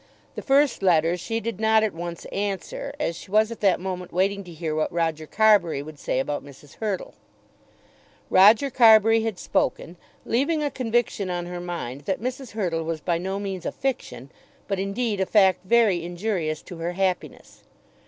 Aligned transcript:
The 0.33 0.41
first 0.41 0.81
letter 0.81 1.15
she 1.15 1.39
did 1.39 1.59
not 1.59 1.83
at 1.83 1.93
once 1.93 2.25
answer, 2.31 2.91
as 2.99 3.15
she 3.15 3.29
was 3.29 3.51
at 3.51 3.59
that 3.59 3.79
moment 3.79 4.11
waiting 4.11 4.43
to 4.45 4.51
hear 4.51 4.73
what 4.73 4.91
Roger 4.91 5.27
Carbury 5.27 5.83
would 5.83 5.99
say 5.99 6.19
about 6.19 6.43
Mrs. 6.43 6.77
Hurtle. 6.77 7.13
Roger 8.31 8.71
Carbury 8.71 9.21
had 9.21 9.37
spoken, 9.37 9.97
leaving 10.25 10.63
a 10.63 10.71
conviction 10.71 11.29
on 11.29 11.45
her 11.45 11.61
mind 11.61 12.01
that 12.05 12.19
Mrs. 12.19 12.53
Hurtle 12.53 12.81
was 12.81 12.99
by 12.99 13.19
no 13.19 13.37
means 13.39 13.63
a 13.63 13.71
fiction, 13.71 14.31
but 14.67 14.79
indeed 14.79 15.19
a 15.19 15.25
fact 15.27 15.59
very 15.65 16.03
injurious 16.03 16.63
to 16.63 16.77
her 16.77 16.93
happiness. 16.93 17.61